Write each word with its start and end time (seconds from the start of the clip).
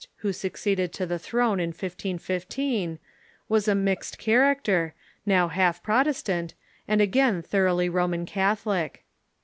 who 0.25 0.33
succeeded 0.33 0.91
to 0.91 1.05
the 1.05 1.19
throne 1.19 1.59
in 1.59 1.67
1515, 1.69 2.97
was 3.47 3.67
a 3.67 3.75
mixed 3.75 4.17
character, 4.17 4.95
now 5.27 5.47
half 5.47 5.83
Protestant, 5.83 6.55
and 6.87 7.01
again 7.01 7.43
thoroughly 7.43 7.87
Roman 7.87 8.25
Catholic. 8.25 9.05